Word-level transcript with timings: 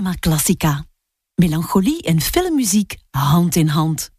Cinema. 0.00 0.84
Melancholie 1.34 2.02
en 2.02 2.20
filmmuziek 2.20 2.98
hand 3.10 3.56
in 3.56 3.68
hand. 3.68 4.10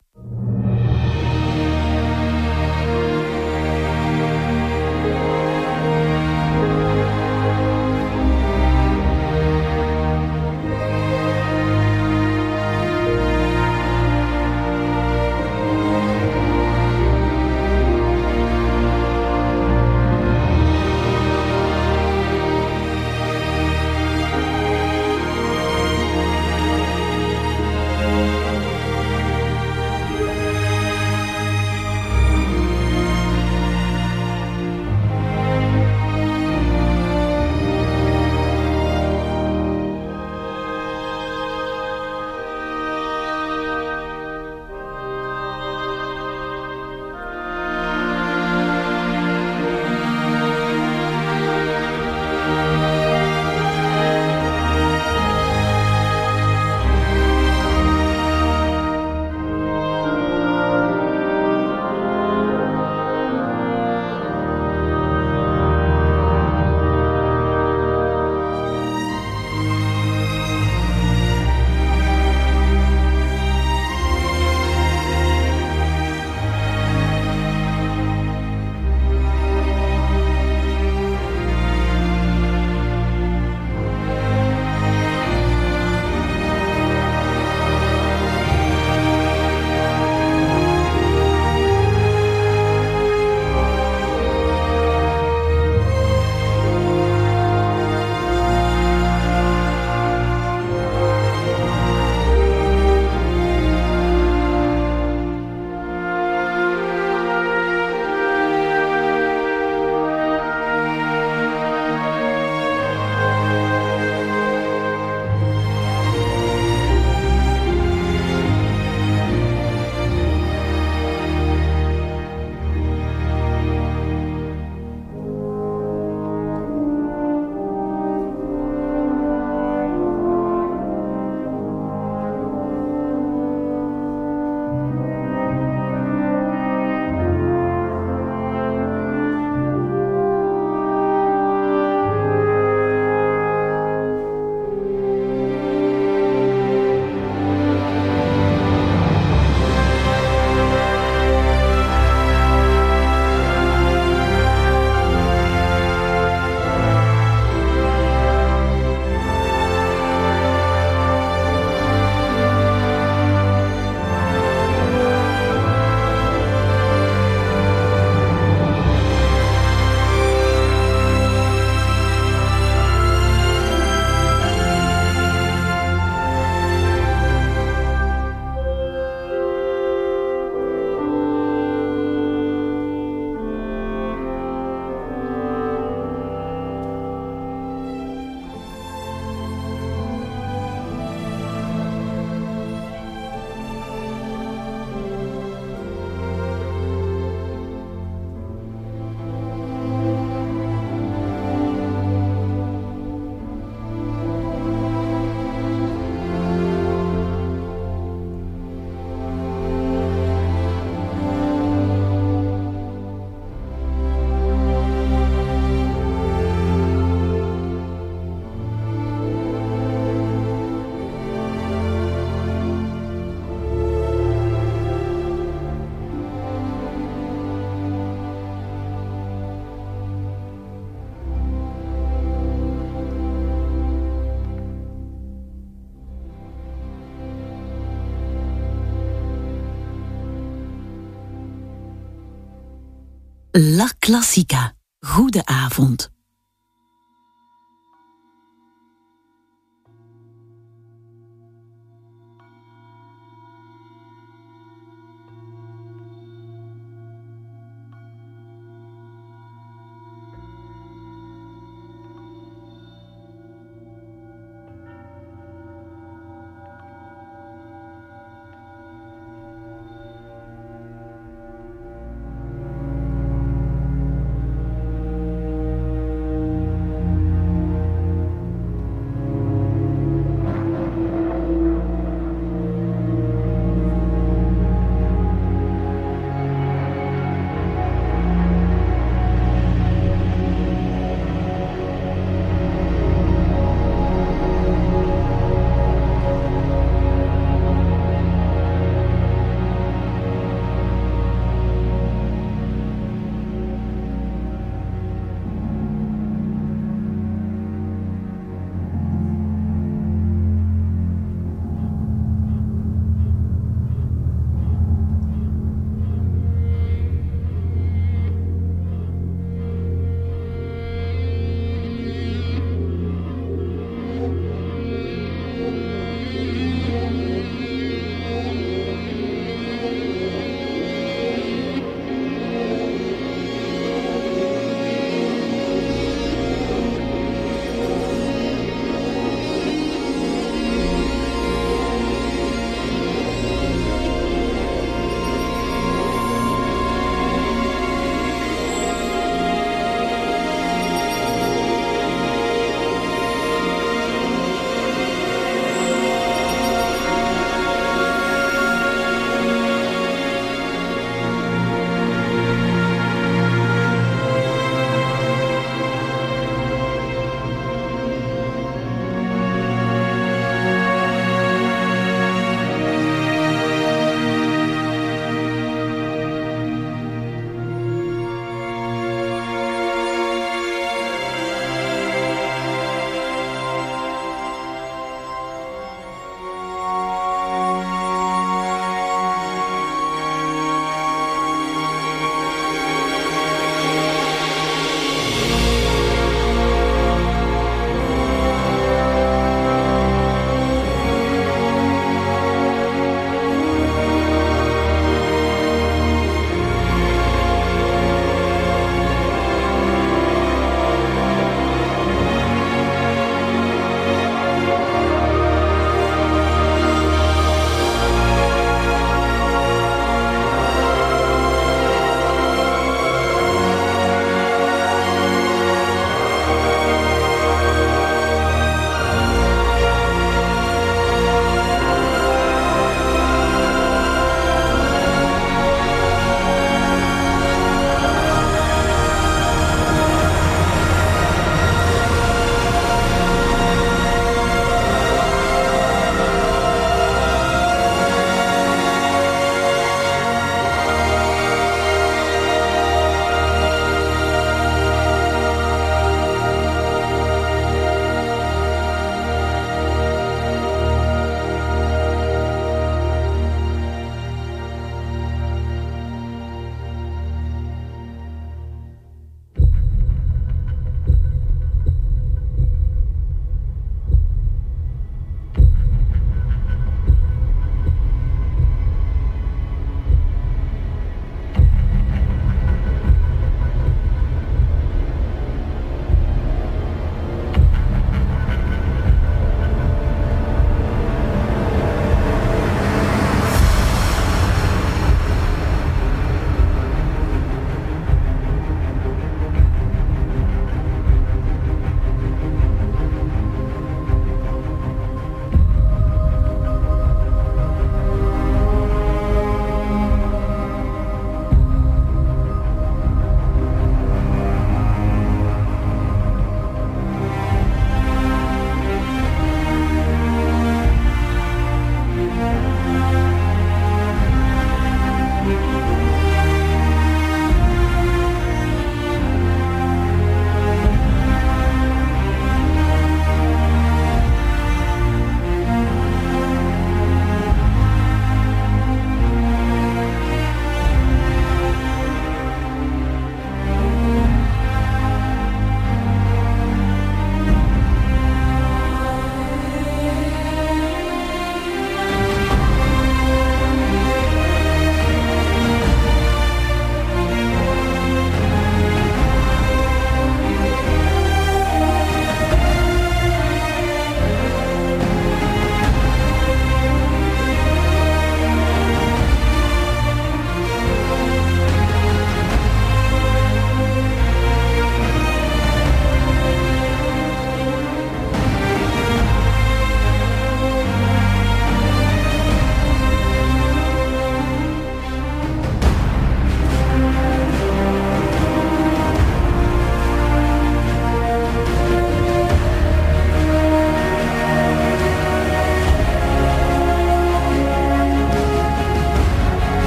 La 243.81 243.89
Classica. 243.97 244.75
Goede 245.00 245.41
avond. 245.45 246.21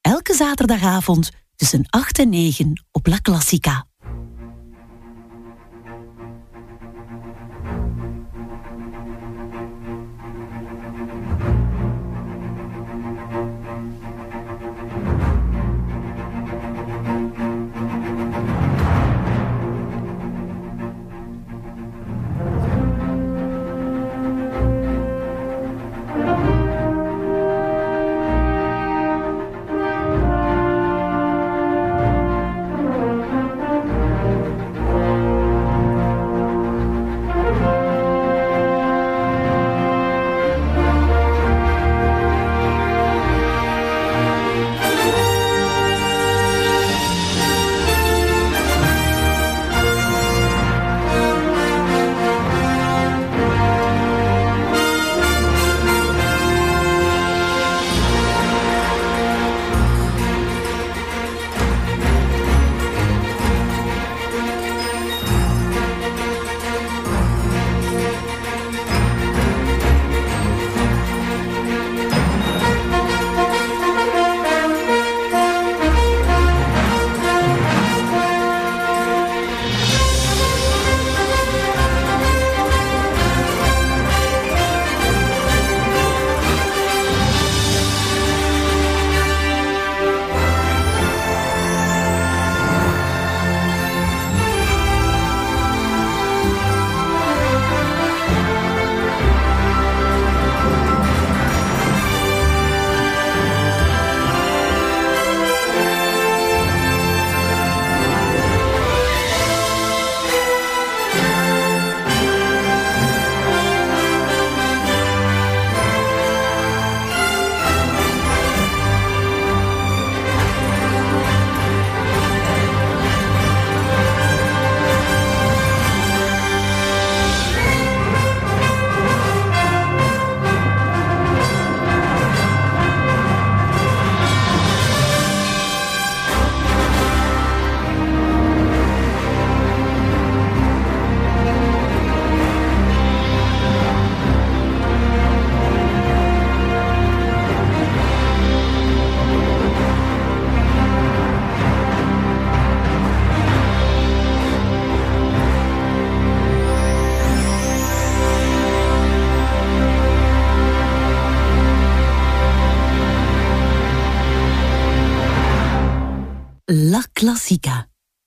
Elke 0.00 0.34
zaterdagavond 0.34 1.30
tussen 1.56 1.84
8 1.88 2.18
en 2.18 2.28
9 2.28 2.86
op 2.90 3.06
La 3.06 3.18
Classica. 3.18 3.91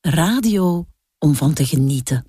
Radio 0.07 0.85
om 1.17 1.35
van 1.35 1.53
te 1.53 1.65
genieten. 1.65 2.25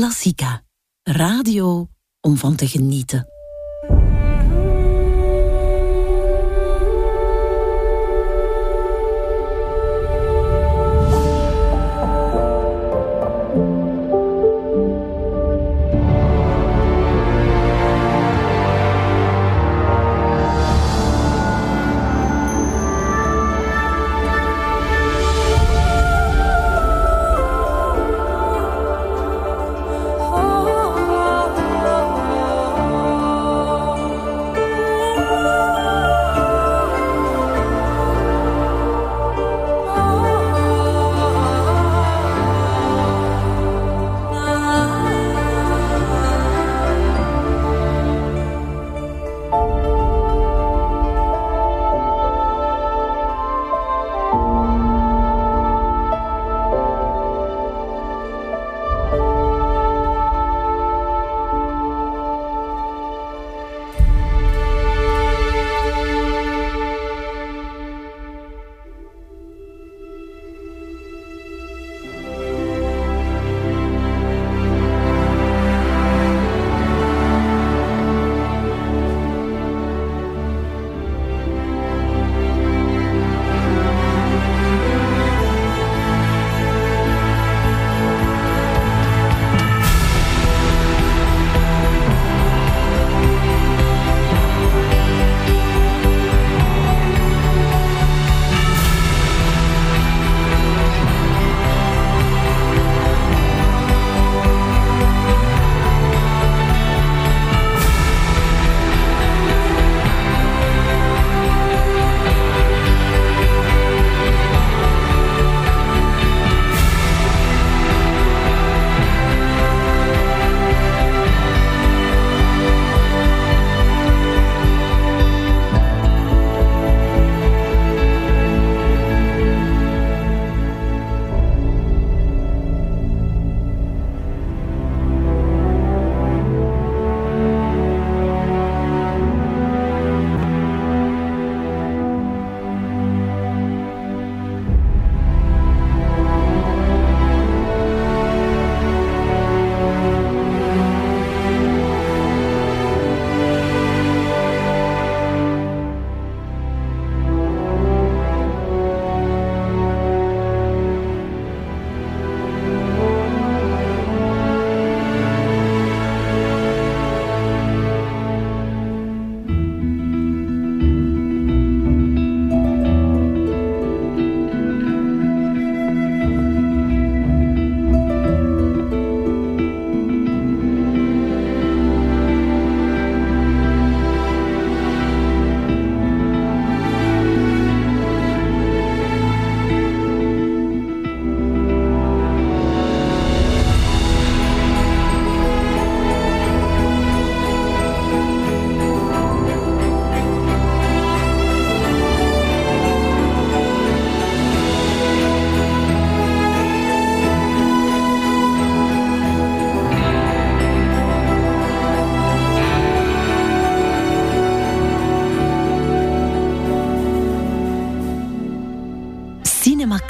La 0.00 0.06
Classica. 0.06 0.64
Radio 1.02 1.88
om 2.20 2.36
van 2.36 2.56
te 2.56 2.66
genieten. 2.66 3.39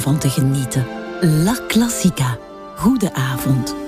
Van 0.00 0.18
te 0.18 0.30
genieten. 0.30 0.86
La 1.20 1.56
Classica. 1.66 2.38
Goede 2.76 3.14
avond. 3.14 3.87